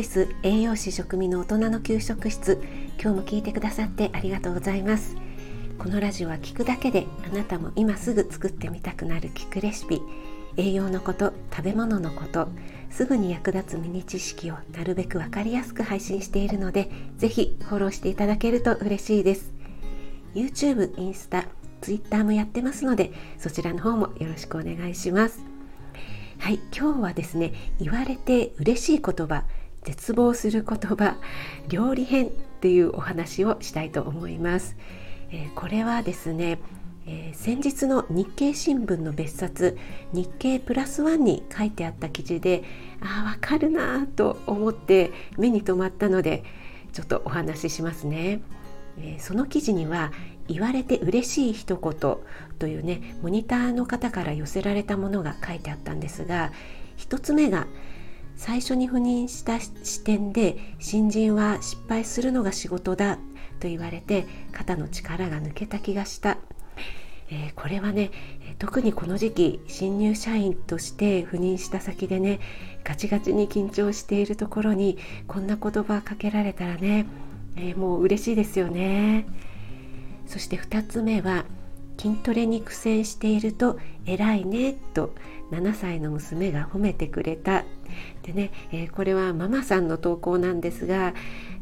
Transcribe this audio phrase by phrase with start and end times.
[0.00, 2.62] イス栄養士食味の大人の給食室。
[2.98, 5.14] 今日も聞いてくださってありがとうございます。
[5.78, 10.00] このラジオは聞くだけであなたも今すぐ作ってみたくなる聞くレシピ。
[10.56, 12.48] 栄養のこと食べ物のこと。
[12.88, 19.52] すぐに役立つミニ知識をなるべく分かりやすく配信しているのでぜひフォローしていただけると嬉しいです。
[20.34, 21.44] YouTube、インスタ、
[21.82, 25.40] Twitter もやってますのでそちらの方もよろしくお願いします。
[26.38, 29.44] はい今日はですね言われて嬉しい言葉。
[29.84, 31.16] 絶望する言葉
[31.68, 32.30] 料理編っ
[32.60, 34.76] ていうお話をしたいと思います、
[35.30, 36.58] えー、これはですね、
[37.06, 39.78] えー、先日の日経新聞の別冊
[40.12, 42.62] 日経プラスワンに書いてあった記事で
[43.00, 46.44] ああわかるなと思って目に留まったので
[46.92, 48.42] ちょっとお話ししますね、
[48.98, 50.12] えー、その記事には
[50.48, 52.18] 言われて嬉しい一言
[52.58, 56.52] というねモニターの方から寄せられたものが書いてあったんですが
[56.96, 57.66] 一つ目が
[58.36, 63.16] 最初に赴任した視点で新人は失敗するのが仕事だ
[63.58, 66.38] と言われて肩の力が抜けた気がした、
[67.30, 68.10] えー、これはね
[68.58, 72.40] 特にこの時期新入社員として赴任した先でね
[72.84, 77.06] ガチガチに緊張しているところにこんな言葉かけられたらね、
[77.56, 79.26] えー、もう嬉しいですよね。
[80.26, 81.44] そして2つ目は
[82.00, 85.14] 筋トレに苦戦していると偉いねと
[85.50, 87.64] 7歳の娘が褒めてくれた。
[88.22, 91.12] でね、えー、これはママさんの投稿なんですが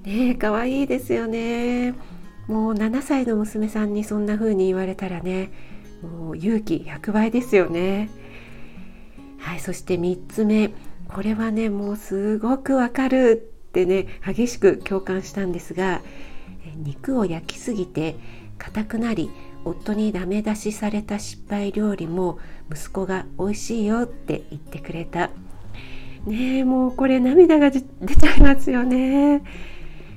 [0.05, 1.95] ね可愛いですよね。
[2.47, 5.50] もう7歳の娘さんにそんな風に言われたらね
[6.03, 8.08] もう勇気100倍ですよね。
[9.41, 10.70] はいそして3つ目。
[11.08, 16.00] これはねもうすごくわかるってね激しく共感したんですが
[16.77, 18.14] 肉を焼きすぎて
[18.58, 19.30] 硬くなり
[19.64, 22.39] 夫にダメ出しされた失敗料理も
[22.70, 25.31] 息子が美味しいよって言ってくれた。
[26.27, 29.42] ねえもうこれ涙が出ちゃいますよね、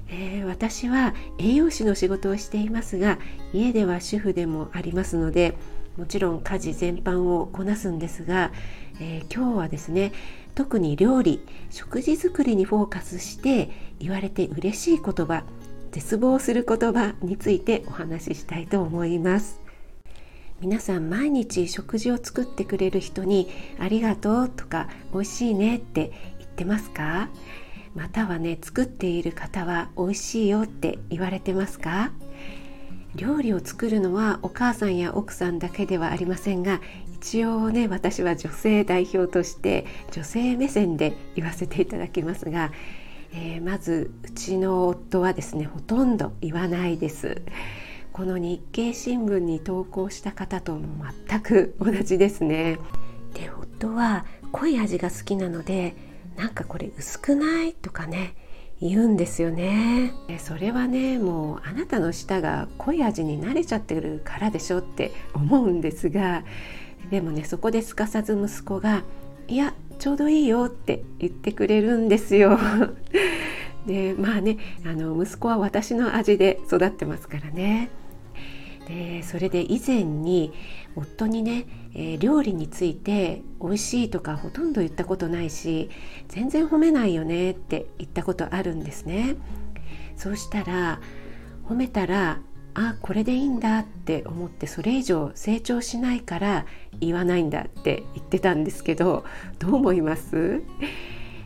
[0.10, 3.18] えー、私は栄養士の仕事をしていますが
[3.54, 5.56] 家では主婦でもありますので
[5.98, 8.52] もちろん家事全般をこなすんですが、
[9.00, 10.12] えー、今日はですね
[10.56, 13.70] 特に料理食事作りにフォーカスして
[14.00, 15.44] 言われて嬉しい言葉
[15.92, 19.60] 絶望する言葉についてお話ししたいと思います。
[20.62, 27.30] 皆さん毎日食事を作ってくれる人にありがとうとか美味しいねって言ってますか？
[27.96, 32.12] またはね作っている方は美味しいよって言われてますか？
[33.16, 36.80] 料理を作るのはお母さんや奥さんだけではありませんが
[37.16, 42.72] 一応ね私は女性代表として女性目線で言わせていただきますが
[43.34, 47.42] えー、まずうちの夫はですねほとんど言わないです。
[48.12, 52.78] この日経新聞に投稿した方とも全く同じですね。
[53.34, 55.96] で夫は濃い味が好きなので
[56.36, 58.36] なんかこれ薄くないとかね
[58.82, 60.12] 言うんですよね。
[60.40, 66.44] それはねもうあなたの舌が濃い味に慣れちゃってるからでしょって思うんですが
[67.10, 69.04] でもねそこですかさず息子が
[69.48, 72.58] 「いやちょうどいいよって言ってくれるんですよ。
[73.86, 77.92] でまあねあの息子は私の味で育ってますからね。
[78.88, 80.54] でそれで以前に
[80.96, 85.92] 夫にね、えー、料理について美味しいとかほとんど言ったことないし
[86.30, 89.36] 全然褒めないよねって言ったことあるんですね。
[90.16, 91.00] そうしたら
[91.70, 92.42] 褒めたら
[92.74, 96.66] あこれでいいんだって思ってそれ以上成長しないから
[97.00, 99.26] 言わないんだって言ってたんですけど
[99.60, 100.62] どう思います？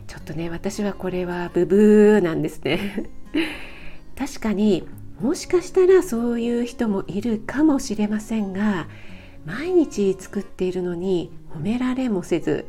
[0.06, 3.10] ちょっとね私はこれはブブーなんですね。
[4.16, 4.86] 確かに
[5.20, 8.86] もしかしたらそういう人もいるかもしれませんが
[9.44, 12.66] 毎日作っているのに褒められもせず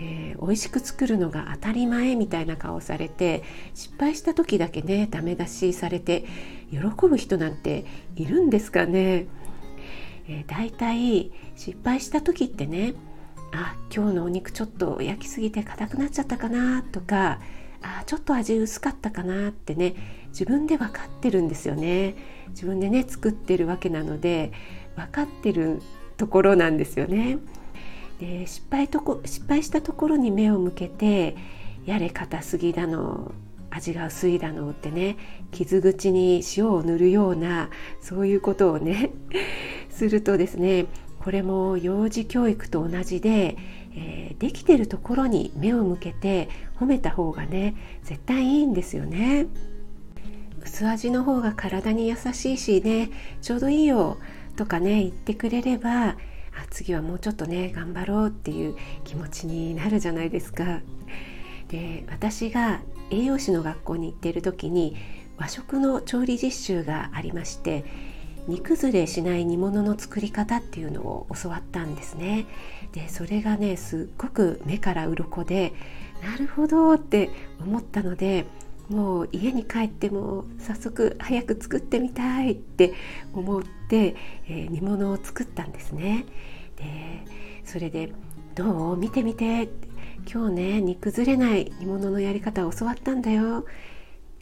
[0.00, 3.44] えー、美味しく作るのが当たり前みたいな顔されて
[3.74, 6.24] 失敗した時だけねダメ出しされて
[6.70, 7.84] 喜ぶ人なんて
[8.16, 9.26] いるんですかね、
[10.28, 12.94] えー、だいたい失敗した時ってね
[13.52, 17.40] あ今日のお肉ちょっと焼きすぎて硬くなっちゃったかなとか
[17.82, 19.94] あちょっと味薄かったかなってね
[20.28, 22.16] 自分で分かってるんですよね
[22.48, 24.52] 自分でね作ってるわけなので
[24.96, 25.80] 分かってる
[26.16, 27.38] ところなんですよね。
[28.20, 31.36] で失敗とこ失敗したところに目を向けて
[31.84, 33.32] やれ硬すぎだの
[33.74, 35.16] 味が薄いだのってね
[35.50, 39.10] 傷口に塩を塗るようなそういうことをね
[39.90, 40.86] するとですね
[41.18, 43.56] これも幼児教育と同じで、
[43.96, 46.48] えー、できてるところに目を向けて
[46.78, 49.46] 褒めた方がね絶対いいんですよね。
[50.62, 53.10] 薄味の方が体に優しいしね
[53.42, 54.16] ちょうどいいよ
[54.56, 56.16] とかね言ってくれればあ
[56.70, 60.80] 次はもうちょっとね頑張ろうっていう気持ちになるじゃないですか。
[61.74, 62.80] で私が
[63.10, 64.96] 栄養士の学校に行っている時に
[65.36, 67.84] 和食の調理実習がありまして
[68.46, 72.46] 煮崩れしない煮物の作り方っていうのを教わったんですね。
[72.92, 75.72] でそれがねすっごく目から鱗で
[76.22, 77.30] なるほどって
[77.60, 78.44] 思ったので
[78.88, 82.94] もう家に帰っても早速早く作ってみたいって
[83.32, 84.14] 思って、
[84.46, 86.24] えー、煮物を作ったんですね。
[86.76, 86.84] で
[87.64, 88.12] それで
[88.54, 88.96] 「どう？
[88.96, 89.68] 見てみて」
[90.30, 93.64] 今日ね煮崩れない煮物のやり方を教わったんだよ。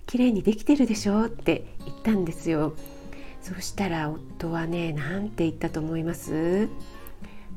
[0.07, 2.75] 綺麗にできてるでしょって言ったんですよ。
[3.41, 6.33] そしたら夫はね何て言ったと思います？
[6.33, 6.69] う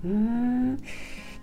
[0.08, 0.78] ーん。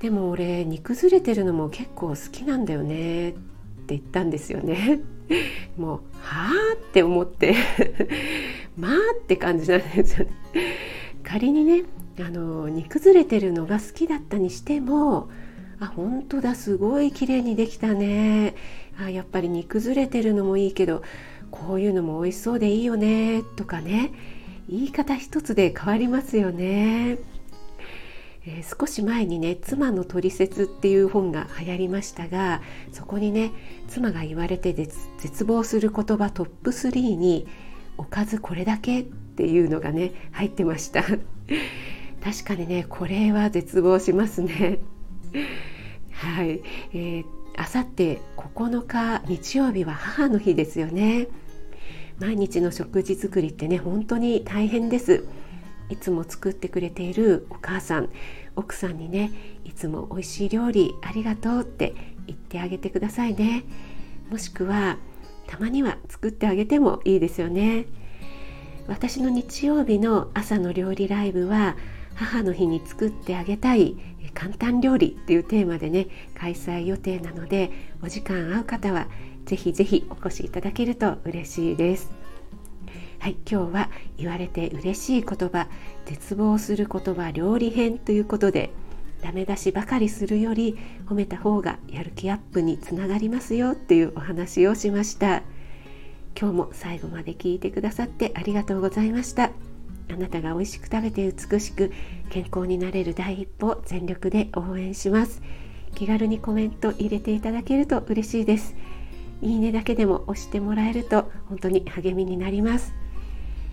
[0.01, 3.41] でも俺煮崩れてるのも結構好きなんだよねって
[3.89, 5.01] 言ったんですよね。
[5.79, 7.55] もうはあって思って。
[8.77, 10.33] まあって感じなんですよね。
[11.23, 11.85] 仮にね
[12.21, 15.31] あの煮崩れてるのが好きだったにしても
[15.83, 18.55] あ本当だすごい綺麗にできたね。
[18.97, 21.03] あやっぱり煮崩れてるのもいいけど
[21.51, 24.13] こういうのも美味しそうでいいよねとかね。
[24.69, 27.19] 言い方一つで変わりますよね、
[28.47, 32.63] えー、少し前にね「妻のトリセツ」っていう本が流行りましたが
[32.93, 33.51] そこにね
[33.89, 37.49] 妻が言われて絶望する言葉トップ3に
[37.99, 41.03] 「おかずこれだけ」っていうのがね入ってました。
[41.03, 44.79] 確かにねこれは絶望しますね。
[46.23, 47.25] はい、えー、
[47.57, 51.27] あさって9日日曜日は母の日ですよね。
[52.21, 55.25] 毎日の食事作りってね本当に大変です。
[55.89, 58.09] いつも作ってくれているお母さん
[58.55, 59.33] 奥さんにね
[59.65, 61.93] いつも美味しい料理ありがとうって
[62.29, 63.65] 言ってあげてくださいね。
[64.31, 64.99] もしくは
[65.49, 67.87] たまには作ってあげてもいいですよね。
[68.87, 71.77] 私の日曜日の朝の料理ライブは
[72.15, 73.97] 母の日に作ってあげたい
[74.35, 77.71] 簡単料理っていうテーマでね開催予定なので
[78.03, 79.07] お時間合う方は
[79.45, 82.11] ぜひぜひお越しいただけると嬉しいです。
[83.19, 85.69] はい今日は言われて嬉しい言葉
[86.07, 88.71] 絶望する言葉料理編ということで
[89.23, 90.77] ダメ出しばかりするより
[91.07, 95.43] 褒めた方がやる気アップにつながりますよっていうお話をしました。
[96.39, 99.53] 今日も最後まで聞いてくださってありがとうございました。
[100.13, 101.91] あなたが美味しく食べて美しく
[102.29, 105.41] 健康になれる第一歩全力で応援します。
[105.95, 108.75] 気軽にコメント入れていただけると嬉しいです。
[109.41, 112.95] いいねだけでも押してもらえると本当に励みになります。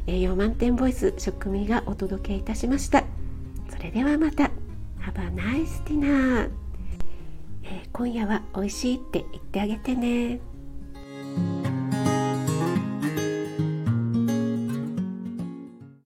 [0.07, 3.03] 栄養満点ボイス食味がお届けいたしました。
[3.69, 4.51] それではまた。
[5.00, 6.50] Have a nice dinner、
[7.63, 10.39] えー、今夜は美味しいって言ってあげてね。